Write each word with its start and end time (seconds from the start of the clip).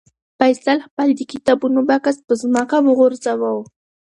فیصل 0.39 0.77
خپل 0.87 1.07
د 1.15 1.21
کتابونو 1.31 1.79
بکس 1.89 2.17
په 2.27 2.33
ځمکه 2.41 2.77
وغورځاوه. 2.81 3.53